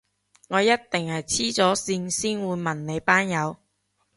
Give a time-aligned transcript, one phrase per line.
[0.49, 3.57] 我一定係痴咗線先會問你班友